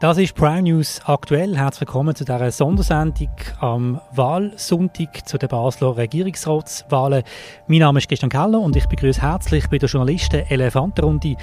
Das 0.00 0.16
ist 0.16 0.34
Prime 0.34 0.62
News 0.62 1.02
aktuell. 1.04 1.58
Herzlich 1.58 1.82
willkommen 1.82 2.14
zu 2.14 2.24
dieser 2.24 2.50
Sondersendung 2.50 3.28
am 3.58 4.00
Wahlsonntag 4.12 5.28
zu 5.28 5.36
den 5.36 5.50
Basler 5.50 5.94
Regierungsratswahlen. 5.94 7.22
Mein 7.66 7.80
Name 7.80 7.98
ist 7.98 8.08
Christian 8.08 8.30
Keller 8.30 8.60
und 8.60 8.74
ich 8.74 8.86
begrüße 8.86 9.20
herzlich 9.20 9.68
bei 9.68 9.76
der 9.76 9.90
Journalisten 9.90 10.46
Elefantenrunde 10.48 11.36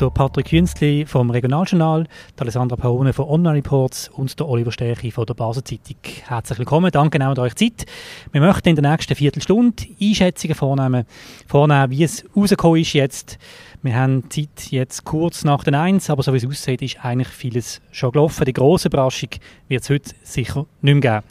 der 0.00 0.10
Patrick 0.10 0.50
Künzli 0.50 1.04
vom 1.04 1.30
Regionaljournal, 1.30 2.06
der 2.38 2.42
Alessandra 2.42 2.76
Paone 2.76 3.12
von 3.12 3.24
Online 3.24 3.56
Reports 3.56 4.08
und 4.10 4.38
der 4.38 4.46
Oliver 4.46 4.70
Stärchi 4.70 5.10
von 5.10 5.26
der 5.26 5.34
Basel 5.34 5.64
Zeitung. 5.64 5.96
Herzlich 6.28 6.60
willkommen, 6.60 6.92
danke 6.92 7.20
an 7.20 7.36
euch 7.40 7.56
Zeit. 7.56 7.86
Wir 8.30 8.40
möchten 8.40 8.68
in 8.68 8.76
der 8.76 8.88
nächsten 8.88 9.16
Viertelstunde 9.16 9.82
Einschätzungen 10.00 10.54
vornehmen, 10.54 11.06
vornehmen 11.48 11.90
wie 11.90 12.04
es 12.04 12.24
rausgekommen 12.36 12.82
ist 12.82 12.92
jetzt 12.92 13.38
wir 13.86 13.96
haben 13.96 14.28
Zeit 14.30 14.70
jetzt 14.70 15.04
kurz 15.04 15.44
nach 15.44 15.64
den 15.64 15.74
Eins, 15.74 16.10
aber 16.10 16.22
so 16.22 16.32
wie 16.32 16.38
es 16.38 16.46
aussieht, 16.46 16.82
ist 16.82 17.02
eigentlich 17.04 17.28
vieles 17.28 17.80
schon 17.92 18.12
gelaufen. 18.12 18.44
Die 18.44 18.52
grosse 18.52 18.88
Überraschung 18.88 19.30
wird 19.68 19.82
es 19.82 19.90
heute 19.90 20.10
sicher 20.22 20.66
nicht 20.82 20.94
mehr 21.02 21.20
geben. 21.20 21.26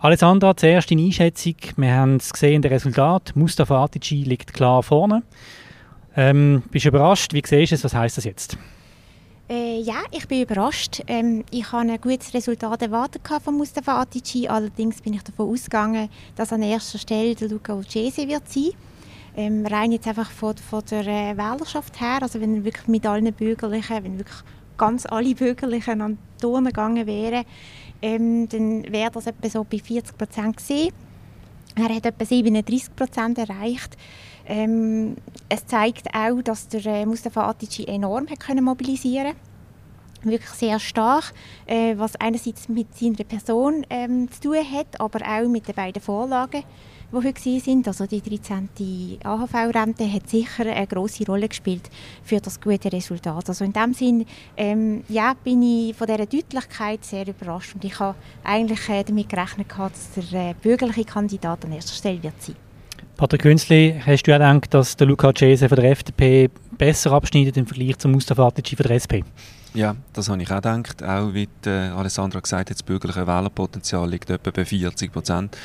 Alessandra, 0.00 0.56
zuerst 0.56 0.90
in 0.90 0.98
Einschätzung. 0.98 1.56
Wir 1.76 1.94
haben 1.94 2.16
es 2.16 2.32
gesehen, 2.32 2.62
das 2.62 2.72
Resultat. 2.72 3.32
Mustafa 3.36 3.84
Atici 3.84 4.22
liegt 4.22 4.54
klar 4.54 4.82
vorne. 4.82 5.22
Ähm, 6.16 6.62
bist 6.70 6.86
du 6.86 6.88
überrascht? 6.88 7.34
Wie 7.34 7.42
siehst 7.44 7.72
du 7.72 7.74
es? 7.74 7.84
Was 7.84 7.94
heisst 7.94 8.16
das 8.16 8.24
jetzt? 8.24 8.56
Äh, 9.50 9.80
ja, 9.80 10.02
ich 10.10 10.26
bin 10.26 10.42
überrascht. 10.42 11.02
Ähm, 11.06 11.44
ich 11.50 11.70
habe 11.70 11.90
ein 11.90 12.00
gutes 12.00 12.32
Resultat 12.32 12.80
erwartet 12.80 13.22
von 13.44 13.56
Mustafa 13.56 14.00
Atici. 14.00 14.48
Allerdings 14.48 15.02
bin 15.02 15.14
ich 15.14 15.22
davon 15.22 15.50
ausgegangen, 15.50 16.08
dass 16.34 16.52
an 16.52 16.62
erster 16.62 16.98
Stelle 16.98 17.34
der 17.34 17.48
Luca 17.48 17.74
Ucese 17.74 18.26
wird 18.26 18.48
sein. 18.48 18.70
Ähm, 19.38 19.64
rein 19.66 19.92
jetzt 19.92 20.08
einfach 20.08 20.32
von, 20.32 20.56
von 20.56 20.82
der 20.90 21.06
äh, 21.06 21.36
Wählerschaft 21.36 22.00
her, 22.00 22.18
also 22.22 22.40
wenn 22.40 22.64
wirklich 22.64 22.88
mit 22.88 23.06
allen 23.06 23.32
Bürgerlichen, 23.32 24.02
wenn 24.02 24.18
wirklich 24.18 24.42
ganz 24.76 25.06
alle 25.06 25.32
Bürgerlichen 25.32 26.00
an 26.02 26.18
die 26.18 26.40
Turnen 26.40 26.66
gegangen 26.66 27.06
wären, 27.06 27.44
ähm, 28.02 28.48
dann 28.48 28.92
wäre 28.92 29.12
das 29.12 29.28
etwa 29.28 29.48
so 29.48 29.62
bei 29.62 29.78
40 29.78 30.18
Prozent 30.18 30.56
gewesen. 30.56 30.92
Er 31.76 31.94
hat 31.94 32.04
etwa 32.04 32.24
37 32.24 32.96
Prozent 32.96 33.38
erreicht. 33.38 33.96
Ähm, 34.44 35.14
es 35.48 35.64
zeigt 35.66 36.08
auch, 36.12 36.42
dass 36.42 36.66
der 36.66 36.84
äh, 36.86 37.06
Mustafa 37.06 37.48
Atici 37.48 37.84
enorm 37.84 38.26
hat 38.28 38.40
können 38.40 38.64
mobilisieren 38.64 39.34
wirklich 40.22 40.50
sehr 40.50 40.80
stark, 40.80 41.32
äh, 41.66 41.94
was 41.96 42.16
einerseits 42.16 42.68
mit 42.68 42.92
seiner 42.96 43.22
Person 43.22 43.86
ähm, 43.88 44.28
zu 44.32 44.40
tun 44.40 44.56
hat, 44.56 45.00
aber 45.00 45.20
auch 45.20 45.48
mit 45.48 45.68
den 45.68 45.76
beiden 45.76 46.02
Vorlagen 46.02 46.64
die 47.12 47.16
heute 47.16 47.60
sind. 47.60 47.88
Also 47.88 48.06
die 48.06 48.20
13. 48.20 48.68
AHV-Rente 49.22 50.12
hat 50.12 50.28
sicher 50.28 50.66
eine 50.66 50.86
große 50.86 51.24
Rolle 51.26 51.48
gespielt 51.48 51.88
für 52.22 52.40
das 52.40 52.60
gute 52.60 52.92
Resultat. 52.92 53.48
Also 53.48 53.64
in 53.64 53.72
dem 53.72 53.94
Sinn 53.94 54.26
ähm, 54.56 55.02
ja, 55.08 55.34
bin 55.42 55.62
ich 55.62 55.96
von 55.96 56.06
dieser 56.06 56.26
Deutlichkeit 56.26 57.04
sehr 57.04 57.26
überrascht 57.26 57.74
und 57.74 57.84
ich 57.84 57.98
habe 57.98 58.16
eigentlich 58.44 58.88
äh, 58.88 59.04
damit 59.04 59.28
gerechnet, 59.28 59.68
dass 59.76 60.30
der 60.30 60.50
äh, 60.50 60.54
bürgerliche 60.60 61.04
Kandidat 61.04 61.64
an 61.64 61.72
erster 61.72 61.94
Stelle 61.94 62.22
wird 62.22 62.40
sein. 62.42 62.56
Patrick 63.16 63.42
Künzli, 63.42 64.00
hast 64.04 64.22
du 64.24 64.30
ja 64.30 64.38
gedacht, 64.38 64.72
dass 64.72 64.96
der 64.96 65.08
Luca 65.08 65.32
Cese 65.34 65.68
von 65.68 65.76
der 65.76 65.90
FDP 65.90 66.50
besser 66.76 67.10
abschneidet 67.12 67.56
im 67.56 67.66
Vergleich 67.66 67.98
zum 67.98 68.12
Mustafa 68.12 68.46
Atici 68.46 68.76
von 68.76 68.86
der 68.86 68.94
SP? 69.02 69.24
Ja, 69.74 69.96
das 70.12 70.28
habe 70.28 70.42
ich 70.42 70.50
auch 70.50 70.56
gedacht. 70.56 71.02
Auch 71.02 71.34
wie 71.34 71.48
äh, 71.66 71.88
Alessandra 71.90 72.40
gesagt 72.40 72.70
hat, 72.70 72.76
das 72.76 72.82
bürgerliche 72.82 73.26
Wählerpotenzial 73.26 74.08
liegt 74.08 74.30
etwa 74.30 74.50
bei 74.50 74.64
40 74.64 75.12
Prozent. 75.12 75.56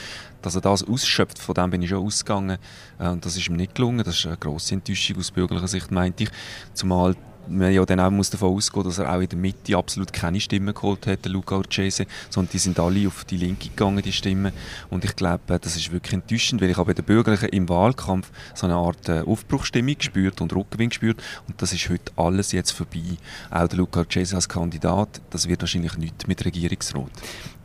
Dass 0.41 0.55
er 0.55 0.61
das 0.61 0.83
ausschöpft, 0.83 1.39
von 1.39 1.55
dem 1.55 1.69
bin 1.69 1.81
ich 1.81 1.89
schon 1.89 2.05
ausgegangen. 2.05 2.57
Äh, 2.99 3.07
und 3.09 3.25
das 3.25 3.37
ist 3.37 3.47
ihm 3.47 3.55
nicht 3.55 3.75
gelungen. 3.75 4.03
Das 4.03 4.17
ist 4.17 4.25
eine 4.25 4.37
grosse 4.37 4.75
Enttäuschung 4.75 5.17
aus 5.17 5.31
bürgerlicher 5.31 5.67
Sicht, 5.67 5.91
meinte 5.91 6.23
ich. 6.23 6.29
Zumal 6.73 7.15
man 7.47 7.71
ja 7.71 7.85
dann 7.85 7.99
auch 7.99 8.11
muss 8.11 8.29
davon 8.29 8.55
ausgehen, 8.55 8.83
dass 8.83 8.99
er 8.99 9.13
auch 9.13 9.19
in 9.19 9.29
der 9.29 9.37
Mitte 9.37 9.77
absolut 9.77 10.13
keine 10.13 10.39
Stimmen 10.39 10.73
geholt 10.73 11.07
hat, 11.07 11.25
der 11.25 11.31
Luca 11.31 11.57
Urcese, 11.57 12.05
sondern 12.29 12.51
die 12.51 12.57
sind 12.57 12.79
alle 12.79 13.07
auf 13.07 13.25
die 13.25 13.37
Linke 13.37 13.69
gegangen, 13.69 14.01
die 14.01 14.11
Stimmen. 14.11 14.53
Und 14.89 15.05
ich 15.05 15.15
glaube, 15.15 15.59
das 15.59 15.75
ist 15.75 15.91
wirklich 15.91 16.13
enttäuschend, 16.13 16.61
weil 16.61 16.69
ich 16.69 16.77
habe 16.77 16.87
bei 16.87 16.93
den 16.93 17.05
Bürgerlichen 17.05 17.49
im 17.49 17.69
Wahlkampf 17.69 18.31
so 18.53 18.65
eine 18.65 18.75
Art 18.75 19.09
äh, 19.09 19.21
Aufbruchstimmung 19.21 19.97
gespürt 19.97 20.41
und 20.41 20.53
Rückgewinn 20.53 20.89
gespürt 20.89 21.21
und 21.47 21.61
das 21.61 21.73
ist 21.73 21.89
heute 21.89 22.11
alles 22.15 22.51
jetzt 22.51 22.71
vorbei. 22.71 23.17
Auch 23.51 23.67
der 23.67 23.77
Luca 23.77 24.01
Urcese 24.01 24.35
als 24.35 24.47
Kandidat, 24.47 25.21
das 25.29 25.47
wird 25.47 25.61
wahrscheinlich 25.61 25.97
nicht 25.97 26.27
mit 26.27 26.43
Regierungsrat. 26.45 27.09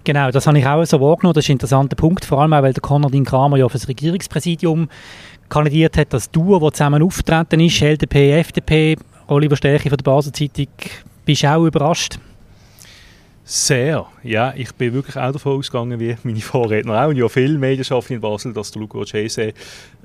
Genau, 0.05 0.31
das 0.31 0.47
habe 0.47 0.59
ich 0.59 0.67
auch 0.67 0.85
so 0.85 1.01
wahrgenommen. 1.01 1.35
Das 1.35 1.45
ist 1.45 1.51
ein 1.51 1.55
interessanter 1.55 1.97
Punkt, 1.97 2.25
vor 2.25 2.41
allem 2.41 2.53
auch, 2.53 2.63
weil 2.63 2.73
der 2.73 2.81
Konradin 2.81 3.25
Kramer 3.25 3.59
ja 3.59 3.69
für 3.69 3.79
das 3.79 3.89
Regierungspräsidium 3.89 4.89
kandidiert 5.49 5.97
hat, 5.97 6.13
das 6.13 6.31
Duo, 6.31 6.59
das 6.59 6.79
zusammen 6.79 7.03
auftreten 7.03 7.61
ist, 7.61 7.81
LDP, 7.83 8.33
FDP, 8.33 8.97
Oliver 9.29 9.57
Stärke 9.57 9.91
von 9.91 9.99
der 9.99 10.05
Basel 10.05 10.33
Zeitung, 10.33 10.69
bist 11.25 11.43
du 11.43 11.55
auch 11.55 11.65
überrascht? 11.65 12.19
Sehr, 13.51 14.05
ja. 14.25 14.53
Ich 14.57 14.75
bin 14.75 14.93
wirklich 14.93 15.17
auch 15.17 15.33
davon 15.33 15.57
ausgegangen, 15.57 15.99
wie 15.99 16.15
meine 16.23 16.39
Vorredner 16.39 17.03
auch, 17.03 17.09
und 17.09 17.17
ja 17.17 17.27
viele 17.31 17.57
Medienschaffende 17.57 18.17
in 18.17 18.21
Basel, 18.21 18.53
dass 18.53 18.73
der 18.73 18.83
Luca 18.83 19.03
Cese 19.07 19.55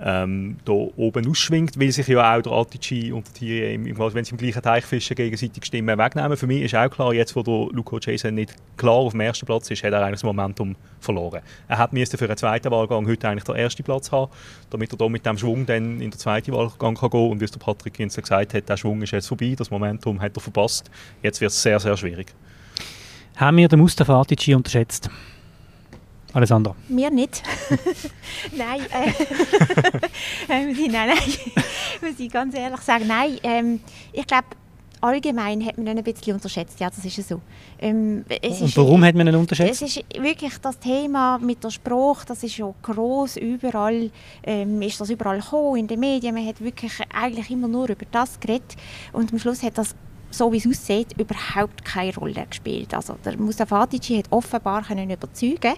ähm, 0.02 0.56
da 0.64 0.72
oben 0.72 1.30
ausschwingt, 1.30 1.78
weil 1.78 1.92
sich 1.92 2.08
ja 2.08 2.38
auch 2.38 2.42
der 2.42 2.54
Atici 2.54 3.12
und 3.12 3.28
der 3.28 3.34
Thierry, 3.34 3.96
wenn 3.98 4.24
sie 4.24 4.32
im 4.32 4.38
gleichen 4.38 4.62
Teich 4.62 4.86
fischen, 4.86 5.16
gegenseitig 5.16 5.66
Stimmen 5.66 5.98
wegnehmen. 5.98 6.38
Für 6.38 6.48
mich 6.48 6.62
ist 6.62 6.74
auch 6.76 6.90
klar, 6.90 7.14
jetzt 7.14 7.36
wo 7.36 7.44
der 7.44 7.76
Luca 7.76 8.00
Cese 8.00 8.32
nicht 8.32 8.56
klar 8.78 8.94
auf 8.94 9.12
dem 9.12 9.20
ersten 9.20 9.46
Platz 9.46 9.70
ist, 9.70 9.84
hat 9.84 9.92
er 9.92 10.00
eigentlich 10.00 10.22
das 10.22 10.24
Momentum 10.24 10.78
verloren. 11.02 11.42
Er 11.68 11.80
hat 11.80 11.92
müsste 11.92 12.18
für 12.18 12.28
einen 12.28 12.38
zweiten 12.38 12.72
Wahlgang 12.72 13.06
heute 13.06 13.28
eigentlich 13.28 13.44
den 13.44 13.56
ersten 13.56 13.84
Platz 13.84 14.10
haben, 14.10 14.32
damit 14.70 14.94
er 14.94 14.98
da 14.98 15.10
mit 15.10 15.26
dem 15.26 15.38
Schwung 15.38 15.66
dann 15.66 16.00
in 16.00 16.12
den 16.12 16.18
zweiten 16.18 16.54
Wahlgang 16.54 16.96
kann 16.96 17.10
gehen 17.10 17.32
und 17.32 17.42
wie 17.42 17.44
es 17.46 17.52
der 17.52 17.60
Patrick 17.60 17.96
Kinsler 17.96 18.22
gesagt 18.22 18.54
hat, 18.54 18.70
der 18.70 18.78
Schwung 18.78 19.02
ist 19.02 19.12
jetzt 19.12 19.28
vorbei, 19.28 19.54
das 19.58 19.70
Momentum 19.70 20.22
hat 20.22 20.38
er 20.38 20.40
verpasst. 20.40 20.90
Jetzt 21.22 21.42
wird 21.42 21.52
es 21.52 21.62
sehr, 21.62 21.82
sehr 21.82 21.98
schwierig. 21.98 22.34
Haben 23.36 23.58
wir 23.58 23.68
den 23.68 23.80
Mustafa 23.80 24.20
Atici 24.22 24.54
unterschätzt? 24.54 25.10
Alessandra? 26.34 26.76
Mir 26.88 27.12
nicht. 27.12 27.44
nein, 28.58 28.82
äh, 28.82 29.12
nein, 30.48 30.76
nein, 30.92 31.18
muss 32.02 32.20
ich 32.20 32.32
ganz 32.32 32.56
ehrlich 32.56 32.82
sagen, 32.82 33.06
nein. 33.08 33.38
Ähm, 33.44 33.80
ich 34.12 34.26
glaube, 34.26 34.48
allgemein 35.02 35.64
hat 35.66 35.78
man 35.78 35.88
ihn 35.88 35.98
ein 35.98 36.04
bisschen 36.04 36.34
unterschätzt. 36.34 36.80
Ja, 36.80 36.90
das 36.90 37.06
ist 37.06 37.28
so. 37.28 37.42
Ähm, 37.80 38.24
Und 38.42 38.78
warum 38.78 39.04
hat 39.04 39.16
man 39.16 39.28
ihn 39.28 39.36
unterschätzt? 39.36 39.82
Es 39.82 39.98
ist 39.98 40.06
wirklich 40.20 40.58
das 40.60 40.80
Thema 40.80 41.38
mit 41.38 41.64
der 41.64 41.70
Spruch, 41.70 42.24
das 42.26 42.44
ist 42.44 42.56
schon 42.56 42.74
groß 42.82 43.38
überall, 43.38 44.10
ähm, 44.44 44.82
ist 44.82 45.00
das 45.02 45.10
überall 45.10 45.40
gekommen, 45.40 45.78
in 45.78 45.88
den 45.88 46.00
Medien. 46.00 46.34
Man 46.34 46.48
hat 46.48 46.62
wirklich 46.62 46.94
eigentlich 47.14 47.52
immer 47.52 47.68
nur 47.68 47.90
über 47.90 48.06
das 48.12 48.40
geredet 48.40 48.76
und 49.12 49.32
am 49.32 49.40
Schluss 49.40 49.62
hat 49.62 49.78
das 49.78 49.96
so 50.34 50.52
wie 50.52 50.58
es 50.58 50.68
aussieht, 50.68 51.14
überhaupt 51.18 51.86
keine 51.86 52.14
Rolle 52.16 52.46
gespielt. 52.50 52.94
Also 52.94 53.16
der 53.24 53.38
Mustafa 53.38 53.84
Adici 53.84 54.18
hat 54.18 54.26
offenbar 54.32 54.84
können 54.84 55.10
überzeugen 55.10 55.74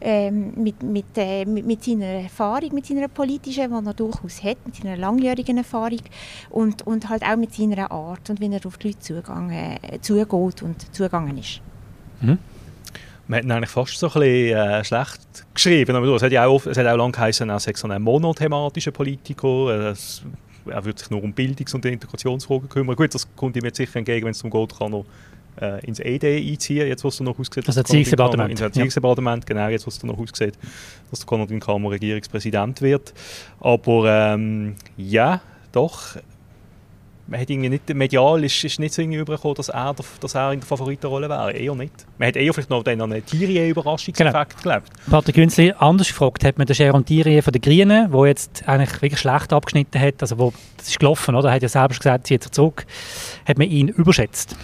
ähm, 0.00 0.52
mit, 0.56 0.82
mit, 0.82 1.06
äh, 1.16 1.44
mit, 1.44 1.66
mit, 1.66 1.82
seiner 1.82 2.22
Erfahrung, 2.22 2.74
mit 2.74 2.86
seiner 2.86 3.08
politischen, 3.08 3.70
die 3.70 3.86
er 3.88 3.94
durchaus 3.94 4.42
hat, 4.42 4.58
mit 4.64 4.76
seiner 4.76 4.96
langjährigen 4.96 5.58
Erfahrung 5.58 6.02
und, 6.50 6.86
und 6.86 7.08
halt 7.08 7.22
auch 7.22 7.36
mit 7.36 7.54
seiner 7.54 7.90
Art 7.90 8.30
und 8.30 8.40
wie 8.40 8.52
er 8.52 8.64
auf 8.64 8.78
die 8.78 8.88
Leute 8.88 9.00
zugang, 9.00 9.50
äh, 9.50 10.00
zugeht 10.00 10.62
und 10.62 10.94
zugegangen 10.94 11.38
ist. 11.38 11.60
Mhm. 12.20 12.38
Man 13.28 13.42
hat 13.42 13.50
eigentlich 13.50 13.70
fast 13.70 13.98
so 13.98 14.06
ein 14.06 14.12
bisschen 14.12 14.56
äh, 14.56 14.84
schlecht 14.84 15.46
geschrieben. 15.52 15.96
Aber 15.96 16.06
es 16.14 16.22
hat 16.22 16.30
ja 16.30 16.46
auch, 16.46 16.64
es 16.64 16.78
hat 16.78 16.86
auch 16.86 16.96
lange 16.96 17.12
geheißen, 17.12 17.48
er 17.48 17.58
sei 17.58 17.72
so 17.74 17.88
ein 17.88 18.00
monothematischer 18.00 18.92
Politiker. 18.92 19.90
Es 19.90 20.22
er 20.68 20.84
wird 20.84 20.98
sich 20.98 21.10
nur 21.10 21.22
um 21.22 21.32
Bildungs- 21.32 21.74
und 21.74 21.84
Integrationsfragen 21.84 22.68
kümmern. 22.68 22.96
Gut, 22.96 23.14
das 23.14 23.26
kommt 23.36 23.56
ihm 23.56 23.64
jetzt 23.64 23.76
sicher 23.76 23.96
entgegen, 23.96 24.24
wenn 24.24 24.32
es 24.32 24.38
darum 24.38 24.50
geht, 24.50 24.78
kann 24.78 24.92
er 24.92 25.04
äh, 25.60 25.86
ins 25.86 26.00
ED 26.00 26.24
einziehen, 26.24 26.86
jetzt 26.86 27.04
was 27.04 27.20
er 27.20 27.24
noch 27.24 27.38
aussieht. 27.38 27.66
Das 27.66 27.76
Erziehungsdepartement. 27.76 28.50
Ins 28.50 28.60
Erziehungsdepartement, 28.60 29.44
ja. 29.44 29.54
genau, 29.54 29.68
jetzt 29.68 29.86
was 29.86 29.98
er 29.98 30.06
noch 30.06 30.18
aussieht, 30.18 30.54
dass 31.10 31.20
der 31.20 31.26
Konradin 31.26 31.60
Kammer 31.60 31.90
Regierungspräsident 31.90 32.82
wird. 32.82 33.14
Aber 33.60 34.34
ähm, 34.34 34.76
ja, 34.96 35.40
doch, 35.72 36.16
man 37.26 37.40
hat 37.40 37.50
irgendwie 37.50 37.68
nicht, 37.68 37.92
medial 37.94 38.42
ist, 38.44 38.62
ist 38.62 38.78
nicht 38.78 38.94
so 38.94 39.02
irgendwie 39.02 39.18
übergekommen, 39.18 39.56
dass 39.56 39.68
er, 39.68 39.94
dass 40.20 40.34
er 40.34 40.52
in 40.52 40.60
der 40.60 40.66
Favoritenrolle 40.66 41.28
wäre. 41.28 41.52
Eher 41.52 41.74
nicht. 41.74 41.92
Man 42.18 42.28
hat 42.28 42.36
eher 42.36 42.52
vielleicht 42.54 42.70
noch 42.70 42.84
an 42.84 43.00
einen 43.00 43.24
Thierry-Überraschungseffekt 43.24 44.62
genau. 44.62 44.62
gelebt. 44.62 44.90
Patrick 45.10 45.34
Günzli, 45.34 45.74
anders 45.78 46.08
gefragt, 46.08 46.44
hat 46.44 46.58
man 46.58 46.66
den 46.66 46.76
Jérôme 46.76 47.04
Thierry 47.04 47.42
von 47.42 47.52
den 47.52 47.62
Grünen, 47.62 48.10
der 48.10 48.26
jetzt 48.26 48.68
eigentlich 48.68 49.02
wirklich 49.02 49.20
schlecht 49.20 49.52
abgeschnitten 49.52 50.00
hat, 50.00 50.20
also 50.20 50.38
wo, 50.38 50.52
das 50.76 50.88
ist 50.88 50.98
gelaufen, 50.98 51.34
oder? 51.34 51.48
Er 51.48 51.56
hat 51.56 51.62
ja 51.62 51.68
selbst 51.68 51.98
gesagt, 51.98 52.26
zieht 52.26 52.42
sich 52.42 52.52
zurück, 52.52 52.86
hat 53.44 53.58
man 53.58 53.68
ihn 53.68 53.88
überschätzt? 53.88 54.56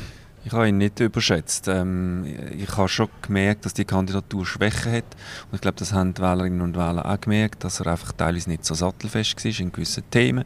Ich 0.45 0.53
habe 0.53 0.69
ihn 0.69 0.79
nicht 0.79 0.99
überschätzt. 0.99 1.69
Ähm, 1.69 2.25
ich 2.59 2.77
habe 2.77 2.89
schon 2.89 3.09
gemerkt, 3.23 3.65
dass 3.65 3.75
die 3.75 3.85
Kandidatur 3.85 4.45
Schwächen 4.45 4.93
hat. 4.93 5.05
Und 5.51 5.55
ich 5.55 5.61
glaube, 5.61 5.77
das 5.79 5.93
haben 5.93 6.15
die 6.15 6.21
Wählerinnen 6.21 6.61
und 6.61 6.77
Wähler 6.77 7.07
auch 7.07 7.21
gemerkt, 7.21 7.63
dass 7.63 7.79
er 7.81 7.87
einfach 7.87 8.13
teilweise 8.13 8.51
nicht 8.51 8.65
so 8.65 8.75
sattelfest 8.75 9.45
war 9.45 9.61
in 9.61 9.71
gewissen 9.71 10.03
Themen. 10.11 10.45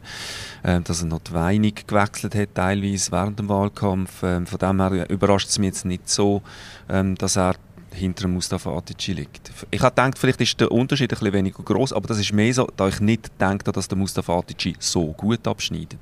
Ähm, 0.63 0.83
dass 0.83 1.01
er 1.01 1.07
noch 1.07 1.21
weinig 1.31 1.87
gewechselt 1.87 2.35
hat, 2.35 2.49
teilweise 2.53 3.11
während 3.11 3.39
dem 3.39 3.49
Wahlkampf. 3.49 4.21
Ähm, 4.21 4.45
von 4.45 4.59
dem 4.59 4.79
her 4.79 5.09
überrascht 5.09 5.49
es 5.49 5.57
mich 5.57 5.67
jetzt 5.67 5.85
nicht 5.85 6.07
so, 6.07 6.43
ähm, 6.89 7.15
dass 7.15 7.35
er 7.35 7.55
hinter 7.91 8.27
Mustafa 8.27 8.77
Atici 8.77 9.13
liegt. 9.13 9.51
Ich 9.71 9.81
habe 9.81 9.95
gedacht, 9.95 10.19
vielleicht 10.19 10.41
ist 10.41 10.59
der 10.59 10.71
Unterschied 10.71 11.11
ein 11.11 11.17
bisschen 11.17 11.33
weniger 11.33 11.63
groß, 11.63 11.93
aber 11.93 12.07
das 12.07 12.19
ist 12.19 12.31
mehr 12.33 12.53
so, 12.53 12.69
da 12.77 12.87
ich 12.87 12.99
nicht 12.99 13.31
denke, 13.41 13.71
dass 13.71 13.87
der 13.87 13.97
Mustafa 13.97 14.37
Atici 14.37 14.75
so 14.77 15.07
gut 15.13 15.47
abschneidet. 15.47 15.97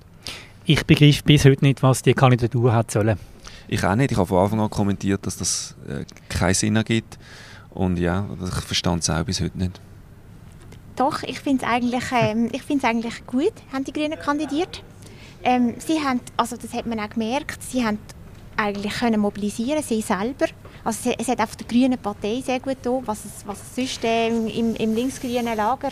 Ich 0.66 0.86
begreife 0.86 1.24
bis 1.24 1.46
heute 1.46 1.64
nicht, 1.64 1.82
was 1.84 2.02
die 2.02 2.14
Kandidatur 2.14 2.74
hat 2.74 2.92
sollen. 2.92 3.18
Ich 3.68 3.84
auch 3.84 3.96
nicht. 3.96 4.12
Ich 4.12 4.18
habe 4.18 4.28
von 4.28 4.40
Anfang 4.40 4.60
an 4.60 4.70
kommentiert, 4.70 5.26
dass 5.26 5.38
das 5.38 5.76
äh, 5.88 6.06
keinen 6.30 6.54
Sinn 6.54 6.76
ergibt. 6.76 7.18
Und 7.72 7.98
ja, 7.98 8.26
ich 8.44 8.64
verstand 8.64 9.04
es 9.04 9.10
auch 9.10 9.24
bis 9.24 9.42
heute 9.42 9.58
nicht. 9.58 9.82
Doch, 10.96 11.24
ich 11.24 11.40
finde 11.40 11.66
es 11.66 11.70
eigentlich, 11.70 12.04
ähm, 12.12 12.50
eigentlich 12.84 13.26
gut, 13.28 13.54
haben 13.74 13.84
die 13.84 13.92
Grünen 13.92 14.18
kandidiert. 14.18 14.82
Ähm, 15.44 15.76
sie 15.78 16.00
haben, 16.00 16.22
also 16.38 16.56
das 16.56 16.74
hat 16.74 16.86
man 16.86 17.00
auch 17.00 17.10
gemerkt, 17.10 17.62
sie 17.62 17.86
haben 17.86 18.00
eigentlich 18.56 18.94
können 18.94 19.20
mobilisieren, 19.20 19.84
sie 19.84 20.02
selber. 20.02 20.48
Also 20.86 21.14
es, 21.18 21.28
hat 21.28 21.42
auf 21.42 21.56
der 21.56 21.68
Grünen 21.68 21.98
Partei 21.98 22.42
sehr 22.46 22.60
gut 22.60 22.82
getan, 22.82 23.02
was 23.06 23.26
es, 23.26 23.46
was 23.46 23.76
sonst 23.76 24.04
äh, 24.04 24.28
im, 24.28 24.76
im 24.76 24.96
linksgrünen 24.96 25.58
Lager 25.58 25.90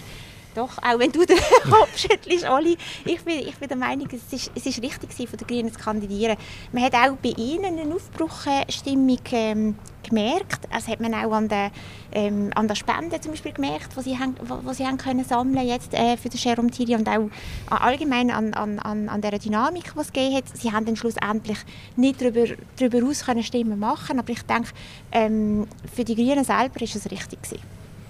doch, 0.55 0.77
auch 0.77 0.99
wenn 0.99 1.11
du 1.11 1.25
den 1.25 1.37
Kopf 1.69 1.97
schüttelst, 1.97 2.47
Oli. 2.47 2.77
Ich 3.05 3.21
bin, 3.23 3.39
ich 3.39 3.55
bin 3.57 3.67
der 3.67 3.77
Meinung, 3.77 4.07
es 4.11 4.31
ist, 4.31 4.51
es 4.55 4.65
ist 4.65 4.81
richtig 4.81 5.29
von 5.29 5.37
den 5.37 5.47
Grünen 5.47 5.71
zu 5.71 5.79
kandidieren. 5.79 6.37
Man 6.71 6.83
hat 6.83 6.93
auch 6.93 7.15
bei 7.17 7.29
ihnen 7.29 7.79
eine 7.79 7.93
Aufbruchstimmung 7.93 9.19
ähm, 9.31 9.75
gemerkt. 10.03 10.67
Das 10.71 10.87
hat 10.87 10.99
man 10.99 11.13
auch 11.13 11.31
an 11.31 11.47
der, 11.47 11.71
ähm, 12.11 12.51
an 12.55 12.67
der 12.67 12.75
Spende 12.75 13.19
zum 13.21 13.31
Beispiel 13.31 13.53
gemerkt, 13.53 13.89
die 13.97 14.01
sie, 14.01 14.19
haben, 14.19 14.35
wo, 14.43 14.59
wo 14.63 14.73
sie 14.73 14.85
haben 14.85 14.97
können 14.97 15.23
sammeln 15.23 15.67
jetzt 15.67 15.93
äh, 15.93 16.17
für 16.17 16.29
den 16.29 16.39
Jerome 16.39 16.69
Thierry 16.69 16.95
und 16.95 17.07
auch 17.07 17.29
allgemein 17.69 18.29
an, 18.31 18.53
an, 18.53 18.79
an, 18.79 19.09
an 19.09 19.21
der 19.21 19.39
Dynamik, 19.39 19.93
die 19.93 19.99
es 19.99 20.11
gegeben 20.11 20.35
hat. 20.35 20.45
Sie 20.53 20.71
haben 20.71 20.85
dann 20.85 20.95
schlussendlich 20.95 21.59
nicht 21.95 22.21
darüber, 22.21 22.45
darüber 22.77 23.07
aus 23.07 23.25
können 23.25 23.43
Stimmen 23.43 23.79
machen, 23.79 24.19
aber 24.19 24.29
ich 24.29 24.43
denke, 24.43 24.69
ähm, 25.11 25.67
für 25.93 26.03
die 26.03 26.15
Grünen 26.15 26.43
selber 26.43 26.81
ist 26.81 26.95
es 26.95 27.09
richtig 27.09 27.41
gewesen. 27.41 27.61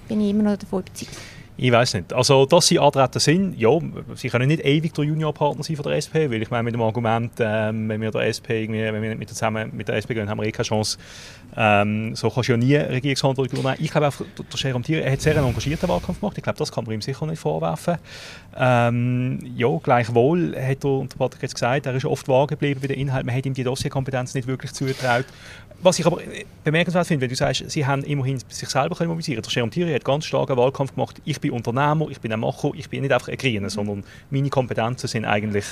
Bin 0.07 0.21
ich 0.21 0.31
immer 0.31 0.43
noch 0.43 0.57
davon 0.57 0.81
überzeugt. 0.81 1.17
Ich 1.55 1.71
weiß 1.71 1.93
nicht. 1.93 2.13
Also, 2.13 2.47
dass 2.47 2.67
sie 2.67 2.79
Adretten 2.79 3.19
sind, 3.19 3.59
ja, 3.59 3.69
sie 4.15 4.29
können 4.29 4.47
nicht 4.47 4.65
ewig 4.65 4.91
der 4.93 5.03
Juniorpartner 5.03 5.63
sein 5.63 5.75
von 5.75 5.83
der 5.83 5.95
SP, 6.01 6.31
weil 6.31 6.41
ich 6.41 6.49
meine, 6.49 6.63
mit 6.63 6.73
dem 6.73 6.81
Argument, 6.81 7.31
ähm, 7.39 7.87
wenn 7.89 8.01
wir 8.01 8.09
der 8.09 8.23
SP 8.25 8.63
irgendwie, 8.63 8.81
wenn 8.81 9.01
wir 9.01 9.15
mit 9.15 9.29
der, 9.29 9.35
zusammen 9.35 9.69
mit 9.71 9.87
der 9.87 9.95
SP 10.01 10.17
gehen, 10.17 10.27
haben 10.27 10.39
wir 10.39 10.47
eh 10.47 10.51
keine 10.51 10.65
Chance. 10.65 10.97
Ähm, 11.55 12.15
so 12.15 12.31
kannst 12.31 12.49
du 12.49 12.53
ja 12.53 12.57
nie 12.57 12.75
Regierungsverantwortung 12.75 13.59
übernehmen. 13.59 13.83
Ich 13.83 13.91
glaube 13.91 14.07
auch, 14.07 14.15
der 14.17 14.45
Jerome 14.55 14.83
Thier, 14.83 15.05
er 15.05 15.11
hat 15.11 15.21
sehr 15.21 15.37
einen 15.37 15.45
engagierten 15.45 15.87
Wahlkampf 15.87 16.19
gemacht. 16.19 16.37
Ich 16.37 16.43
glaube, 16.43 16.57
das 16.57 16.71
kann 16.71 16.85
man 16.85 16.95
ihm 16.95 17.01
sicher 17.01 17.27
nicht 17.27 17.39
vorwerfen. 17.39 17.97
Ähm, 18.57 19.39
ja, 19.55 19.69
gleichwohl 19.77 20.55
hat 20.55 20.83
er, 20.83 20.89
und 20.89 21.13
der 21.13 21.17
Patrick 21.17 21.43
jetzt 21.43 21.53
gesagt, 21.53 21.85
er 21.85 21.93
ist 21.93 22.05
oft 22.05 22.27
wahr 22.27 22.47
geblieben 22.47 22.79
bei 22.81 22.87
den 22.87 22.97
Inhalten. 22.97 23.27
Man 23.27 23.35
hat 23.35 23.45
ihm 23.45 23.53
die 23.53 23.63
Dossierkompetenz 23.63 24.33
nicht 24.33 24.47
wirklich 24.47 24.73
zugetraut. 24.73 25.25
Was 25.83 25.99
ich 25.99 26.05
aber 26.05 26.21
bemerkenswert 26.63 27.05
finde, 27.07 27.23
wenn 27.23 27.29
du 27.29 27.35
sagst, 27.35 27.69
sie 27.69 27.85
haben 27.85 28.03
immerhin 28.03 28.39
sich 28.47 28.69
selber 28.69 28.95
können 28.95 29.09
mobilisieren 29.09 29.43
Der 29.43 29.51
Jerome 29.51 29.69
Thierry 29.69 29.93
hat 29.93 30.05
ganz 30.05 30.25
stark 30.25 30.49
einen 30.49 30.57
Wahlkampf 30.57 30.95
gemacht. 30.95 31.21
Ich 31.25 31.41
bin 31.43 31.51
Unternehmer, 31.51 32.07
ich 32.09 32.19
bin 32.19 32.33
ein 32.33 32.39
Macher, 32.39 32.71
ich 32.73 32.89
bin 32.89 33.01
nicht 33.01 33.11
einfach 33.11 33.27
ein 33.27 33.37
Grüner, 33.37 33.69
sondern 33.69 34.03
meine 34.29 34.49
Kompetenzen 34.49 35.07
sind 35.07 35.25
eigentlich, 35.25 35.65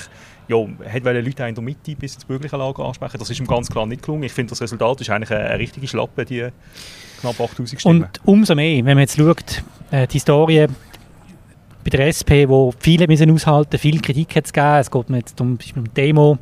ja, 0.48 0.56
hat 0.56 1.04
Leute 1.04 1.44
in 1.44 1.54
der 1.54 1.64
Mitte 1.64 1.96
bis 1.96 2.14
ins 2.14 2.24
bürgerliche 2.24 2.56
Lager 2.56 2.84
ansprechen. 2.84 3.18
Das 3.18 3.30
ist 3.30 3.40
ihm 3.40 3.46
ganz 3.46 3.68
klar 3.68 3.86
nicht 3.86 4.02
gelungen. 4.02 4.22
Ich 4.24 4.32
finde, 4.32 4.50
das 4.50 4.60
Resultat 4.60 5.00
ist 5.00 5.10
eigentlich 5.10 5.30
eine, 5.30 5.44
eine 5.48 5.58
richtige 5.58 5.88
Schlappe, 5.88 6.24
die 6.24 6.48
knapp 7.20 7.40
8000 7.40 7.80
Stimmen. 7.80 8.02
Und 8.02 8.20
umso 8.24 8.54
mehr, 8.54 8.76
wenn 8.76 8.96
man 8.96 9.00
jetzt 9.00 9.16
schaut, 9.16 9.64
äh, 9.90 10.06
die 10.06 10.14
Historie 10.14 10.66
bei 11.84 11.90
der 11.90 12.06
SP, 12.14 12.46
wo 12.48 12.72
viele 12.78 13.08
müssen 13.08 13.30
aushalten, 13.30 13.78
viel 13.78 14.00
Kritik 14.00 14.36
hat 14.36 14.44
es 14.44 14.52
gegeben. 14.52 14.76
Es 14.76 14.90
geht 14.90 15.10
jetzt 15.10 15.40
um, 15.40 15.58
um 15.74 15.94
Demo, 15.94 16.38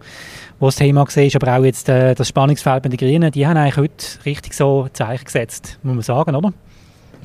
wo 0.58 0.66
das 0.66 0.76
Thema 0.76 1.06
war, 1.06 1.42
aber 1.42 1.58
auch 1.58 1.64
jetzt 1.64 1.88
äh, 1.88 2.14
das 2.14 2.28
Spannungsfeld 2.28 2.84
mit 2.84 2.92
den 2.92 3.08
Grünen, 3.08 3.30
die 3.30 3.46
haben 3.46 3.56
eigentlich 3.56 3.76
heute 3.76 4.06
richtig 4.26 4.52
so 4.54 4.88
Zeichen 4.92 5.24
gesetzt, 5.24 5.78
muss 5.82 5.94
man 5.94 6.02
sagen, 6.02 6.36
oder? 6.36 6.52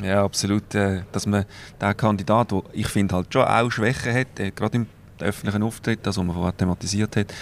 Ja, 0.03 0.23
absolut. 0.23 0.73
Äh, 0.75 1.03
dass 1.11 1.25
man 1.25 1.45
den 1.81 1.97
Kandidat, 1.97 2.51
der 2.51 2.63
ich 2.73 2.87
finde 2.87 3.15
halt 3.15 3.31
schon 3.31 3.43
auch 3.43 3.71
Schwächen 3.71 4.13
hat, 4.13 4.39
äh, 4.39 4.51
gerade 4.51 4.77
im 4.77 4.87
öffentlichen 5.19 5.63
Auftritt, 5.63 5.99
das, 6.03 6.17
was 6.17 6.23
man 6.25 6.35
vorher 6.35 6.55
thematisiert 6.55 7.15
hat, 7.15 7.33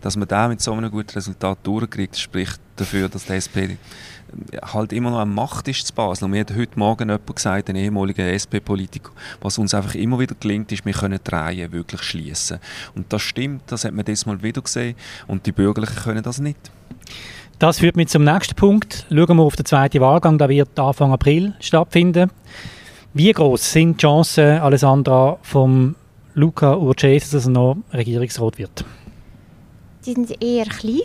dass 0.00 0.16
man 0.16 0.28
da 0.28 0.48
mit 0.48 0.60
so 0.60 0.72
einem 0.72 0.90
guten 0.90 1.12
Resultat 1.12 1.58
durchkriegt, 1.62 2.18
spricht 2.18 2.60
dafür, 2.76 3.08
dass 3.08 3.24
die 3.24 3.32
SP 3.40 3.76
halt 4.62 4.92
immer 4.92 5.10
noch 5.10 5.18
an 5.18 5.34
Macht 5.34 5.68
ist 5.68 5.86
zu 5.86 5.94
Basel. 5.94 6.24
Und 6.24 6.32
mir 6.32 6.40
hat 6.40 6.54
heute 6.54 6.78
Morgen 6.78 7.08
jemand 7.08 7.34
gesagt, 7.34 7.68
ein 7.68 7.76
ehemaliger 7.76 8.24
SP-Politiker, 8.24 9.10
was 9.40 9.58
uns 9.58 9.74
einfach 9.74 9.94
immer 9.94 10.18
wieder 10.18 10.34
gelingt, 10.38 10.72
ist, 10.72 10.84
wir 10.84 10.92
können 10.92 11.20
die 11.24 11.30
Reihen 11.30 11.72
wirklich 11.72 12.02
schließen. 12.02 12.58
Und 12.94 13.12
das 13.12 13.22
stimmt, 13.22 13.62
das 13.66 13.84
hat 13.84 13.92
man 13.92 14.04
das 14.04 14.26
mal 14.26 14.42
wieder 14.42 14.62
gesehen. 14.62 14.96
Und 15.26 15.46
die 15.46 15.52
Bürgerlichen 15.52 15.96
können 15.96 16.22
das 16.22 16.38
nicht. 16.38 16.70
Das 17.62 17.78
führt 17.78 17.94
mich 17.94 18.08
zum 18.08 18.24
nächsten 18.24 18.56
Punkt. 18.56 19.06
Schauen 19.08 19.36
wir 19.36 19.44
auf 19.44 19.54
den 19.54 19.64
zweiten 19.64 20.00
Wahlgang, 20.00 20.36
der 20.36 20.48
wird 20.48 20.76
Anfang 20.80 21.12
April 21.12 21.54
stattfinden. 21.60 22.32
Wie 23.14 23.30
groß 23.30 23.74
sind 23.74 24.00
die 24.00 24.04
Chancen, 24.04 24.58
Alessandra, 24.58 25.38
vom 25.42 25.94
Luca 26.34 26.74
Urcese, 26.74 27.36
dass 27.36 27.46
er 27.46 27.52
noch 27.52 27.76
Regierungsrat 27.92 28.58
wird? 28.58 28.84
Die 30.04 30.12
sind 30.12 30.42
eher 30.42 30.64
klein. 30.64 31.02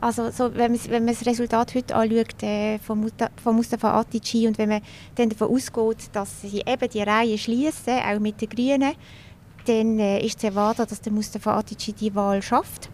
Also 0.00 0.30
so, 0.30 0.54
wenn, 0.54 0.72
man, 0.72 0.80
wenn 0.88 1.04
man 1.04 1.14
das 1.14 1.26
Resultat 1.26 1.74
heute 1.74 1.96
anschaut 1.96 2.42
äh, 2.42 2.78
von, 2.78 3.12
von 3.44 3.54
Mustafa 3.54 4.00
Atici 4.00 4.46
und 4.46 4.56
wenn 4.56 4.70
man 4.70 4.80
dann 5.16 5.28
davon 5.28 5.54
ausgeht, 5.54 6.08
dass 6.14 6.40
sie 6.40 6.62
eben 6.66 6.90
die 6.90 7.02
Reihe 7.02 7.36
schließen, 7.36 7.98
auch 7.98 8.20
mit 8.20 8.40
den 8.40 8.48
Grünen, 8.48 8.94
dann 9.66 9.98
äh, 9.98 10.24
ist 10.24 10.40
zu 10.40 10.46
erwarten, 10.46 10.86
dass 10.88 11.02
der 11.02 11.12
Mustafa 11.12 11.58
Atici 11.58 11.92
die 11.92 12.14
Wahl 12.14 12.40
schafft. 12.40 12.88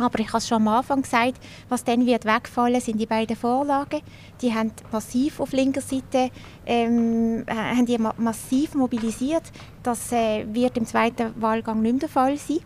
Aber 0.00 0.18
ich 0.18 0.28
habe 0.28 0.38
es 0.38 0.48
schon 0.48 0.56
am 0.56 0.68
Anfang 0.68 1.02
gesagt, 1.02 1.38
was 1.68 1.84
dann 1.84 2.06
wird 2.06 2.24
wegfallen, 2.24 2.80
sind 2.80 2.98
die 2.98 3.06
beiden 3.06 3.36
Vorlagen. 3.36 4.00
Die 4.40 4.54
haben 4.54 4.72
massiv 4.90 5.40
auf 5.40 5.52
linker 5.52 5.80
Seite 5.82 6.30
ähm, 6.66 7.44
haben 7.48 7.86
die 7.86 7.98
massiv 7.98 8.74
mobilisiert. 8.74 9.44
Das 9.82 10.12
äh, 10.12 10.46
wird 10.52 10.76
im 10.76 10.86
zweiten 10.86 11.40
Wahlgang 11.40 11.82
nicht 11.82 11.92
mehr 11.92 12.00
der 12.00 12.08
Fall 12.08 12.36
sein. 12.36 12.60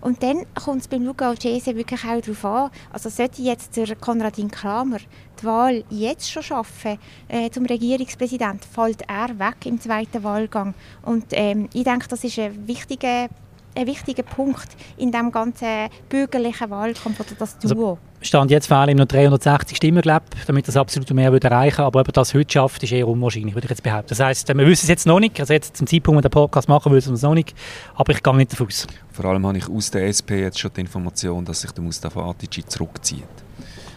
Und 0.00 0.22
dann 0.22 0.46
kommt 0.54 0.82
es 0.82 0.88
beim 0.88 1.04
Luca 1.04 1.30
Ocese 1.30 1.76
wirklich 1.76 2.04
auch 2.04 2.20
darauf 2.20 2.44
an, 2.44 2.70
also 2.92 3.08
sollte 3.08 3.42
jetzt 3.42 3.76
der 3.76 3.94
Konradin 3.96 4.50
Kramer 4.50 4.98
die 5.40 5.44
Wahl 5.44 5.84
jetzt 5.90 6.30
schon 6.30 6.42
schaffen 6.42 6.98
äh, 7.28 7.50
zum 7.50 7.66
Regierungspräsident, 7.66 8.64
fällt 8.64 9.02
er 9.08 9.38
weg 9.38 9.66
im 9.66 9.80
zweiten 9.80 10.22
Wahlgang. 10.22 10.74
Und 11.02 11.26
ähm, 11.32 11.68
ich 11.74 11.84
denke, 11.84 12.08
das 12.08 12.24
ist 12.24 12.38
ein 12.38 12.66
wichtiger 12.66 13.28
ein 13.76 13.86
wichtiger 13.86 14.22
Punkt 14.22 14.68
in 14.96 15.12
dem 15.12 15.30
ganzen 15.30 15.88
bürgerlichen 16.08 16.70
Wahlkampf 16.70 17.20
oder 17.20 17.30
das 17.38 17.56
also, 17.62 17.74
Duo. 17.74 17.88
Also, 17.90 17.98
Stand 18.22 18.50
jetzt 18.50 18.66
fehlen 18.66 18.90
ihm 18.90 18.96
noch 18.96 19.06
360 19.06 19.76
Stimmen, 19.76 20.02
glaub, 20.02 20.22
damit 20.46 20.66
das 20.66 20.76
absolute 20.76 21.14
Mehr 21.14 21.32
würde 21.32 21.48
erreichen 21.48 21.82
Aber 21.82 22.00
ob 22.00 22.08
er 22.08 22.12
das 22.12 22.34
heute 22.34 22.52
schafft, 22.52 22.82
ist 22.82 22.92
eher 22.92 23.06
unwahrscheinlich, 23.06 23.54
würde 23.54 23.66
ich 23.66 23.70
jetzt 23.70 23.82
behaupten. 23.82 24.08
Das 24.08 24.20
heisst, 24.20 24.48
wir 24.48 24.66
wissen 24.66 24.84
es 24.84 24.88
jetzt 24.88 25.06
noch 25.06 25.20
nicht. 25.20 25.38
Also 25.38 25.52
jetzt 25.52 25.76
zum 25.76 25.86
Zeitpunkt, 25.86 26.16
wo 26.16 26.18
wir 26.18 26.22
den 26.22 26.30
Podcast 26.30 26.68
machen, 26.68 26.92
wissen 26.92 27.10
wir 27.10 27.14
es 27.14 27.22
noch 27.22 27.34
nicht. 27.34 27.54
Aber 27.94 28.12
ich 28.12 28.22
gehe 28.22 28.36
nicht 28.36 28.52
davon 28.52 28.66
aus. 28.66 28.86
Vor 29.12 29.26
allem 29.26 29.46
habe 29.46 29.58
ich 29.58 29.68
aus 29.68 29.90
der 29.90 30.06
SP 30.08 30.40
jetzt 30.40 30.58
schon 30.58 30.70
die 30.74 30.80
Information, 30.80 31.44
dass 31.44 31.60
sich 31.60 31.70
der 31.72 31.84
Mustafa 31.84 32.30
Atici 32.30 32.64
zurückzieht. 32.64 33.24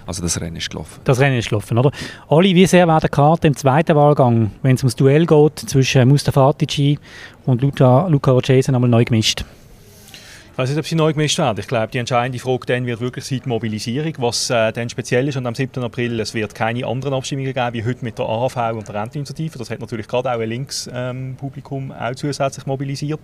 Also 0.09 0.23
das 0.23 0.41
Rennen 0.41 0.55
ist 0.55 0.71
gelaufen. 0.71 0.99
Das 1.03 1.19
Rennen 1.19 1.37
ist 1.37 1.49
gelaufen, 1.49 1.77
oder? 1.77 1.91
Oli, 2.29 2.55
wie 2.55 2.65
sehr 2.65 2.87
werden 2.87 3.11
Karten 3.11 3.45
im 3.45 3.55
zweiten 3.55 3.95
Wahlgang, 3.95 4.51
wenn 4.63 4.73
es 4.73 4.81
ums 4.81 4.95
Duell 4.95 5.27
geht 5.27 5.59
zwischen 5.59 6.07
Mustafa 6.07 6.49
Atici 6.49 6.97
und 7.45 7.61
Luca, 7.61 8.07
Luca 8.07 8.31
Ocese, 8.31 8.71
nochmal 8.71 8.89
neu 8.89 9.05
gemischt? 9.05 9.45
Ich 10.59 10.63
weiß 10.63 10.71
nicht, 10.71 10.79
ob 10.79 10.87
sie 10.87 10.95
neu 10.95 11.13
gemischt 11.13 11.37
werden. 11.37 11.57
Ich 11.57 11.69
glaube, 11.69 11.87
die 11.87 11.99
entscheidende 11.99 12.37
Frage 12.37 12.65
dann 12.65 12.85
wird 12.85 12.99
wirklich 12.99 13.23
sein, 13.23 13.39
die 13.45 13.47
Mobilisierung, 13.47 14.13
was 14.17 14.49
äh, 14.49 14.73
dann 14.73 14.89
speziell 14.89 15.25
ist. 15.29 15.37
Und 15.37 15.47
am 15.47 15.55
7. 15.55 15.81
April, 15.81 16.19
es 16.19 16.33
wird 16.33 16.53
keine 16.53 16.85
anderen 16.85 17.13
Abstimmungen 17.13 17.53
geben, 17.53 17.73
wie 17.73 17.85
heute 17.85 18.03
mit 18.03 18.19
der 18.19 18.25
AHV 18.25 18.57
und 18.73 18.85
der 18.85 18.95
Renteninitiative. 18.95 19.57
Das 19.57 19.69
hat 19.69 19.79
natürlich 19.79 20.05
gerade 20.05 20.29
auch 20.29 20.37
ein 20.37 20.49
Linkspublikum 20.49 21.93
ähm, 21.97 22.17
zusätzlich 22.17 22.65
mobilisiert. 22.65 23.21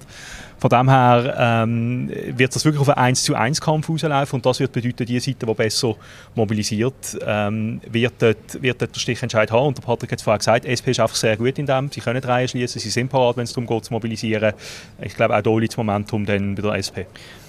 Von 0.59 0.69
dem 0.69 0.89
her 0.89 1.35
ähm, 1.37 2.09
wird 2.09 2.55
das 2.55 2.63
wirklich 2.63 2.79
auf 2.79 2.87
einen 2.87 3.07
1 3.07 3.23
zu 3.23 3.35
1 3.35 3.59
Kampf 3.59 3.89
rauslaufen 3.89 4.37
und 4.37 4.45
das 4.45 4.61
wird 4.61 4.71
bedeuten, 4.71 5.05
die 5.05 5.19
Seite, 5.19 5.45
die 5.45 5.53
besser 5.53 5.93
mobilisiert, 6.35 7.17
ähm, 7.21 7.81
wird, 7.91 8.13
dort, 8.19 8.63
wird 8.63 8.81
dort 8.81 8.95
der 8.95 8.99
Stichentscheid 9.01 9.51
haben. 9.51 9.67
Und 9.67 9.77
der 9.77 9.81
Patrick 9.81 10.13
hat 10.13 10.19
es 10.19 10.23
vorher 10.23 10.37
gesagt, 10.37 10.63
SP 10.63 10.91
ist 10.91 11.01
einfach 11.01 11.17
sehr 11.17 11.35
gut 11.35 11.59
in 11.59 11.65
dem. 11.65 11.91
Sie 11.91 11.99
können 11.99 12.23
Reihen 12.23 12.47
schließen, 12.47 12.79
sie 12.79 12.89
sind 12.89 13.09
parat, 13.09 13.35
wenn 13.35 13.43
es 13.43 13.51
darum 13.51 13.67
geht, 13.67 13.83
zu 13.83 13.91
mobilisieren. 13.91 14.53
Ich 15.01 15.17
glaube, 15.17 15.35
auch 15.35 15.41
da 15.41 15.57
liegt 15.57 15.73
das 15.73 15.77
Momentum 15.77 16.25
dann 16.25 16.55
bei 16.55 16.61
der 16.61 16.75
SP. 16.79 17.03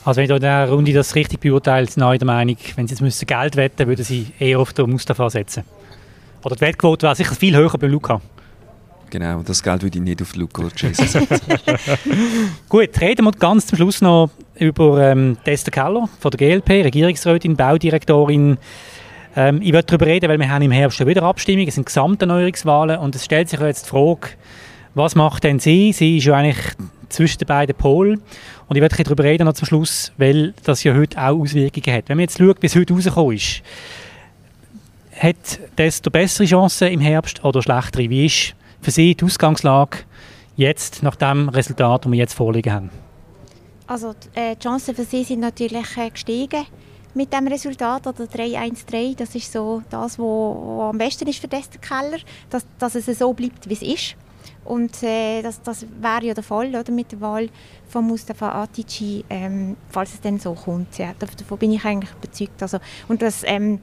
Also 0.05 0.21
wenn 0.21 0.29
du 0.29 0.35
in 0.35 0.41
dieser 0.41 0.69
Runde 0.69 0.93
das 0.93 1.15
richtig 1.17 1.41
beurteilst, 1.41 1.95
sind 1.95 2.03
der 2.03 2.27
Meinung, 2.27 2.57
wenn 2.77 2.87
sie 2.87 2.95
jetzt 2.95 3.01
müssen 3.01 3.27
Geld 3.27 3.57
wetten 3.57 3.89
würden 3.89 4.05
sie 4.05 4.29
eher 4.39 4.61
auf 4.61 4.73
den 4.73 4.91
Mustafa 4.91 5.29
setzen. 5.31 5.65
Oder 6.45 6.55
die 6.55 6.61
Wettquote 6.61 7.03
wäre 7.03 7.17
sicher 7.17 7.35
viel 7.35 7.57
höher 7.57 7.77
bei 7.77 7.89
Luca. 7.89 8.21
Genau, 9.11 9.43
das 9.43 9.63
Geld 9.63 9.83
würde 9.83 9.99
ich 9.99 10.05
nicht 10.05 10.23
auf 10.23 10.37
Luca 10.37 10.69
Chase 10.71 11.07
setzen. 11.07 11.41
Gut, 12.69 13.01
reden 13.01 13.25
wir 13.25 13.33
ganz 13.33 13.67
zum 13.67 13.77
Schluss 13.77 14.01
noch 14.01 14.31
über 14.55 15.11
ähm, 15.11 15.39
Esther 15.45 15.71
Keller 15.73 16.09
von 16.21 16.31
der 16.31 16.39
GLP, 16.39 16.85
Regierungsrätin, 16.85 17.57
Baudirektorin. 17.57 18.59
Ähm, 19.37 19.61
ich 19.63 19.73
möchte 19.73 19.97
darüber 19.97 20.07
reden, 20.07 20.29
weil 20.29 20.39
wir 20.39 20.49
haben 20.49 20.63
im 20.63 20.71
Herbst 20.71 20.99
schon 20.99 21.07
wieder 21.07 21.23
Abstimmungen, 21.23 21.69
es 21.69 21.75
sind 21.75 21.87
Gesamterneuerungswahlen 21.87 22.99
und 22.99 23.15
es 23.15 23.25
stellt 23.25 23.49
sich 23.49 23.61
jetzt 23.61 23.87
die 23.87 23.91
Frage, 23.91 24.29
was 24.95 25.15
macht 25.15 25.45
denn 25.45 25.59
sie? 25.59 25.93
Sie 25.93 26.17
ist 26.17 26.25
ja 26.25 26.35
eigentlich 26.35 26.57
zwischen 27.09 27.39
den 27.39 27.47
beiden 27.47 27.75
Polen. 27.75 28.23
Und 28.69 28.77
ich 28.77 28.83
werde 28.83 29.03
darüber 29.03 29.25
reden 29.25 29.45
noch 29.45 29.55
zum 29.55 29.67
Schluss, 29.67 30.13
weil 30.17 30.55
das 30.65 30.85
ja 30.85 30.95
heute 30.95 31.19
auch 31.19 31.41
Auswirkungen 31.41 31.97
hat. 31.97 32.09
Wenn 32.09 32.17
man 32.17 32.25
jetzt 32.25 32.39
schaut, 32.39 32.61
bis 32.61 32.75
heute 32.77 32.95
rausgekommen 32.95 33.37
ist, 33.37 33.63
hat 35.19 35.61
desto 35.79 36.11
bessere 36.11 36.47
Chancen 36.47 36.89
im 36.89 37.01
Herbst 37.01 37.45
oder 37.45 37.63
schlechtere? 37.63 38.11
Wie 38.11 38.27
ist 38.27 38.55
für 38.83 38.91
Sie 38.91 39.15
die 39.15 39.25
Ausgangslage 39.25 39.99
jetzt 40.57 41.03
nach 41.03 41.17
dem 41.17 41.49
Resultat, 41.49 42.05
das 42.05 42.13
wir 42.13 42.19
jetzt 42.19 42.35
vorliegen 42.35 42.73
haben? 42.73 42.91
Also 43.87 44.15
äh, 44.35 44.57
die 44.57 44.63
Chancen 44.63 44.95
für 44.95 45.05
Sie 45.05 45.25
sind 45.25 45.41
natürlich 45.41 45.97
äh, 45.97 46.11
gestiegen. 46.11 46.67
mit 47.17 47.33
dem 47.33 47.49
Resultat 47.49 48.07
oder 48.07 48.25
3-1-3. 48.25 49.17
Das 49.17 49.35
ist 49.35 49.51
so 49.51 49.83
das, 49.91 50.19
was 50.19 50.91
am 50.91 50.99
besten 50.99 51.27
ist 51.27 51.41
für 51.41 51.51
Esther 51.51 51.81
Keller, 51.81 52.19
dass, 52.51 52.67
dass 52.79 52.95
es 52.95 53.07
so 53.19 53.33
bleibt, 53.33 53.69
wie 53.69 53.73
es 53.73 53.83
ist. 53.83 54.17
Und 54.67 55.03
äh, 55.03 55.43
das, 55.43 55.63
das 55.63 55.87
wäre 56.01 56.25
ja 56.27 56.35
der 56.35 56.43
Fall 56.43 56.75
oder, 56.75 56.93
mit 56.93 57.13
der 57.13 57.21
Wahl 57.21 57.49
von 57.89 58.05
Mustafa 58.05 58.63
Atici, 58.63 59.25
ähm, 59.31 59.77
falls 59.89 60.15
es 60.15 60.21
dann 60.21 60.39
so 60.39 60.55
kommt. 60.55 60.99
Ja, 60.99 61.15
davon 61.19 61.59
bin 61.59 61.73
ich 61.73 61.85
eigentlich 61.85 62.13
überzeugt. 62.13 62.63
Also, 62.63 62.79
und 63.09 63.23
das, 63.23 63.43
ähm, 63.45 63.81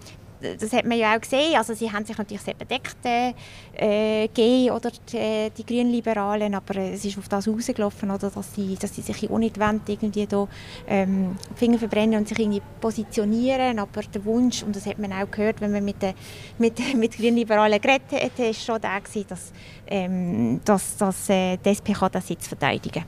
das 0.59 0.73
hat 0.73 0.85
man 0.85 0.97
ja 0.97 1.15
auch 1.15 1.21
gesehen. 1.21 1.55
Also 1.55 1.73
sie 1.73 1.91
haben 1.91 2.05
sich 2.05 2.17
natürlich 2.17 2.41
sehr 2.41 2.53
bedeckt 2.53 2.97
äh, 3.05 4.27
gegeben, 4.27 4.75
oder 4.75 4.91
die, 5.11 5.51
die 5.57 5.65
Grünliberalen, 5.65 6.53
aber 6.55 6.77
es 6.77 7.05
ist 7.05 7.17
auf 7.17 7.27
das 7.29 7.47
rausgelaufen, 7.47 8.11
oder, 8.11 8.29
dass, 8.29 8.55
sie, 8.55 8.75
dass 8.79 8.95
sie 8.95 9.01
sich 9.01 9.29
auch 9.29 9.37
nicht 9.37 9.59
wollen, 9.59 9.81
irgendwie 9.87 10.25
da, 10.27 10.47
ähm, 10.87 11.35
Finger 11.55 11.79
verbrennen 11.79 12.19
und 12.19 12.27
sich 12.27 12.39
irgendwie 12.39 12.61
positionieren, 12.81 13.79
aber 13.79 14.01
der 14.01 14.23
Wunsch, 14.25 14.63
und 14.63 14.75
das 14.75 14.85
hat 14.85 14.99
man 14.99 15.13
auch 15.13 15.29
gehört, 15.29 15.61
wenn 15.61 15.71
man 15.71 15.83
mit, 15.83 16.01
den, 16.01 16.13
mit, 16.57 16.79
mit 16.95 17.17
Grünliberalen 17.17 17.81
geredet 17.81 18.11
hat, 18.11 18.39
war 18.39 18.53
schon 18.53 18.81
der, 18.81 19.01
dass, 19.27 19.51
ähm, 19.87 20.61
dass, 20.65 20.97
dass 20.97 21.29
äh, 21.29 21.57
die 21.57 21.69
SP 21.69 21.93
den 21.93 22.21
Sitz 22.21 22.47
verteidigen. 22.47 23.03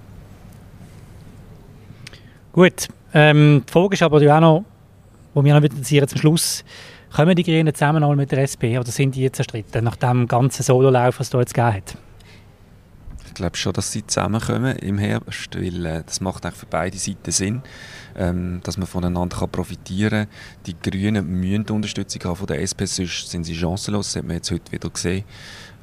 Gut, 2.54 2.88
ähm, 3.14 3.64
die 3.68 3.72
Frage 3.72 3.96
ist 3.96 4.04
aber 4.04 4.18
auch 4.18 4.40
noch, 4.40 4.64
wo 5.34 5.44
wir 5.44 5.54
noch 5.54 5.62
interessieren 5.62 6.08
zum 6.08 6.20
Schluss, 6.20 6.64
Kommen 7.14 7.36
die 7.36 7.44
Grünen 7.44 7.74
zusammen 7.74 8.18
mit 8.18 8.32
der 8.32 8.40
SP 8.44 8.78
oder 8.78 8.92
sind 8.92 9.16
die 9.16 9.22
jetzt 9.22 9.38
zerstritten 9.38 9.84
nach 9.84 9.96
dem 9.96 10.28
ganzen 10.28 10.64
Sololauf, 10.64 11.20
was 11.20 11.28
es 11.28 11.34
jetzt 11.34 11.54
gegeben 11.54 11.76
hat? 11.76 11.98
Ich 13.28 13.34
glaube 13.34 13.58
schon, 13.58 13.74
dass 13.74 13.92
sie 13.92 14.06
zusammenkommen 14.06 14.78
im 14.78 14.98
Herbst, 14.98 15.56
weil 15.56 15.86
äh, 15.86 16.04
das 16.06 16.22
macht 16.22 16.46
auch 16.46 16.54
für 16.54 16.68
beide 16.68 16.98
Seiten 16.98 17.32
Sinn, 17.32 17.62
ähm, 18.16 18.62
dass 18.64 18.78
man 18.78 18.88
voneinander 18.88 19.38
kann 19.38 19.50
profitieren 19.50 20.28
kann. 20.28 20.64
Die 20.66 20.76
Grünen 20.80 21.28
müssen 21.28 21.70
Unterstützung 21.70 22.24
haben 22.24 22.38
von 22.38 22.48
der 22.48 22.62
SP, 22.64 22.86
sonst 22.86 23.30
sind 23.30 23.44
sie 23.44 23.56
chancenlos, 23.56 24.08
das 24.08 24.16
hat 24.16 24.26
man 24.26 24.38
jetzt 24.38 24.52
heute 24.52 24.72
wieder 24.72 24.90
gesehen. 24.90 25.26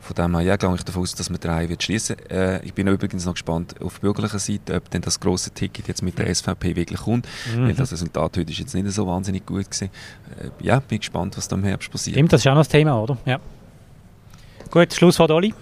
Von 0.03 0.17
dem 0.17 0.35
her 0.35 0.45
ja, 0.45 0.57
gehe 0.57 0.75
ich 0.75 0.83
davon 0.83 1.03
aus, 1.03 1.15
dass 1.15 1.31
man 1.31 1.39
drei 1.39 1.69
wird 1.69 1.81
schließen. 1.81 2.17
Äh, 2.29 2.61
ich 2.65 2.75
bin 2.75 2.89
übrigens 2.89 3.25
noch 3.25 3.35
gespannt 3.35 3.81
auf 3.81 4.01
bürgerlicher 4.01 4.41
Seite, 4.41 4.75
ob 4.75 4.91
denn 4.91 5.01
das 5.01 5.21
große 5.21 5.53
Ticket 5.53 5.87
jetzt 5.87 6.03
mit 6.03 6.19
der 6.19 6.35
SVP 6.35 6.75
wirklich 6.75 7.01
kommt, 7.01 7.29
mhm. 7.55 7.69
weil 7.69 7.75
das 7.75 7.93
Resultat 7.93 8.37
heute 8.37 8.51
ist 8.51 8.59
jetzt 8.59 8.75
nicht 8.75 8.91
so 8.91 9.07
wahnsinnig 9.07 9.47
gut 9.47 9.71
gewesen. 9.71 9.91
Äh, 10.41 10.65
ja, 10.67 10.81
bin 10.81 10.99
gespannt, 10.99 11.37
was 11.37 11.47
da 11.47 11.55
im 11.55 11.63
Herbst 11.63 11.89
passiert. 11.89 12.17
Stimmt, 12.17 12.33
das 12.33 12.41
ist 12.41 12.49
auch 12.49 12.55
noch 12.55 12.63
das 12.63 12.69
Thema, 12.69 13.01
oder? 13.01 13.17
Ja. 13.25 13.39
Gut, 14.73 14.95
Schlusswort, 14.95 15.31
Oli. 15.31 15.53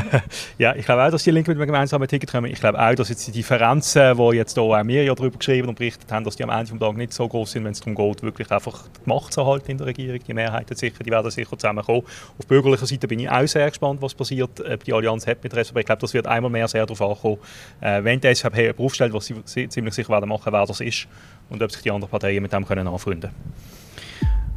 ja, 0.58 0.74
ich 0.76 0.84
glaube 0.84 1.02
auch, 1.02 1.10
dass 1.10 1.22
die 1.22 1.30
Linken 1.30 1.52
mit 1.52 1.56
einem 1.56 1.68
gemeinsamen 1.68 2.06
Ticket 2.06 2.30
kommen. 2.30 2.52
Ich 2.52 2.60
glaube 2.60 2.78
auch, 2.78 2.94
dass 2.94 3.08
jetzt 3.08 3.26
die 3.26 3.32
Differenzen, 3.32 4.18
die 4.18 4.36
jetzt 4.36 4.58
auch 4.58 4.76
wir 4.84 5.02
ja 5.02 5.14
darüber 5.14 5.38
geschrieben 5.38 5.70
und 5.70 5.78
berichtet 5.78 6.12
haben, 6.12 6.26
dass 6.26 6.36
die 6.36 6.44
am 6.44 6.50
Ende 6.50 6.70
des 6.70 6.78
Tages 6.78 6.96
nicht 6.98 7.14
so 7.14 7.26
groß 7.26 7.52
sind, 7.52 7.64
wenn 7.64 7.72
es 7.72 7.80
darum 7.80 7.94
geht, 7.94 8.22
wirklich 8.22 8.50
einfach 8.50 8.82
die 9.02 9.08
Macht 9.08 9.32
zu 9.32 9.46
halten 9.46 9.70
in 9.70 9.78
der 9.78 9.86
Regierung. 9.86 10.20
Die 10.28 10.34
Mehrheiten 10.34 10.76
sicher, 10.76 11.02
die 11.02 11.10
werden 11.10 11.30
sicher 11.30 11.56
zusammenkommen. 11.56 12.02
Auf 12.38 12.46
bürgerlicher 12.46 12.84
Seite 12.84 13.08
bin 13.08 13.20
ich 13.20 13.30
auch 13.30 13.46
sehr 13.46 13.66
gespannt, 13.66 14.02
was 14.02 14.12
passiert, 14.12 14.60
ob 14.60 14.84
die 14.84 14.92
Allianz 14.92 15.26
hat 15.26 15.42
mit 15.42 15.54
der 15.54 15.64
SVP. 15.64 15.80
Ich 15.80 15.86
glaube, 15.86 16.02
das 16.02 16.12
wird 16.12 16.26
einmal 16.26 16.50
mehr 16.50 16.68
sehr 16.68 16.84
darauf 16.84 17.00
ankommen, 17.00 17.38
äh, 17.80 18.04
wenn 18.04 18.20
die 18.20 18.34
SVP 18.34 18.64
einen 18.66 18.76
Beruf 18.76 18.92
stellt, 18.92 19.14
was 19.14 19.32
sie 19.46 19.70
ziemlich 19.70 19.94
sicher 19.94 20.10
werden 20.10 20.28
machen, 20.28 20.52
wer 20.52 20.66
das 20.66 20.80
ist 20.80 21.08
und 21.48 21.62
ob 21.62 21.72
sich 21.72 21.80
die 21.80 21.90
anderen 21.90 22.10
Parteien 22.10 22.42
mit 22.42 22.52
dem 22.52 22.66
können 22.66 22.86
anfreunden 22.86 23.30
können. 23.30 23.80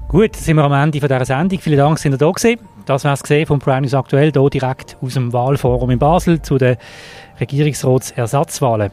Gut, 0.09 0.35
sind 0.35 0.57
wir 0.57 0.63
am 0.65 0.73
Ende 0.73 0.99
von 0.99 1.07
dieser 1.07 1.25
Sendung. 1.25 1.59
Vielen 1.59 1.77
Dank, 1.77 1.95
dass 1.95 2.05
ihr 2.05 2.11
da 2.17 2.29
gewesen. 2.29 2.59
Das 2.85 3.05
war 3.05 3.13
es 3.13 3.47
vom 3.47 3.59
Prime 3.59 3.87
aktuell, 3.93 4.31
hier 4.31 4.49
direkt 4.49 4.97
aus 5.01 5.13
dem 5.13 5.31
Wahlforum 5.31 5.89
in 5.89 5.99
Basel 5.99 6.41
zu 6.41 6.57
den 6.57 6.77
Regierungsratsersatzwahlen. 7.39 8.91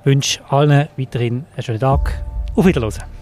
Ich 0.00 0.06
wünsche 0.06 0.40
allen 0.48 0.88
weiterhin 0.96 1.44
einen 1.54 1.62
schönen 1.62 1.80
Tag. 1.80 2.22
Auf 2.54 2.66
Wiedersehen. 2.66 3.19